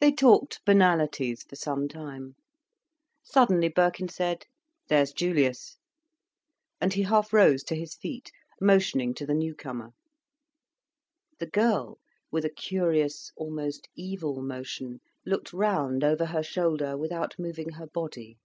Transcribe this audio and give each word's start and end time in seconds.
They 0.00 0.12
talked 0.12 0.62
banalities 0.66 1.44
for 1.44 1.56
some 1.56 1.88
time. 1.88 2.36
Suddenly 3.22 3.68
Birkin 3.68 4.10
said: 4.10 4.44
"There's 4.88 5.14
Julius!" 5.14 5.78
and 6.78 6.92
he 6.92 7.04
half 7.04 7.32
rose 7.32 7.62
to 7.64 7.74
his 7.74 7.94
feet, 7.94 8.30
motioning 8.60 9.14
to 9.14 9.24
the 9.24 9.32
newcomer. 9.32 9.92
The 11.38 11.46
girl, 11.48 12.00
with 12.30 12.44
a 12.44 12.50
curious, 12.50 13.32
almost 13.34 13.88
evil 13.96 14.42
motion, 14.42 15.00
looked 15.24 15.54
round 15.54 16.04
over 16.04 16.26
her 16.26 16.42
shoulder 16.42 16.98
without 16.98 17.38
moving 17.38 17.70
her 17.70 17.86
body. 17.86 18.36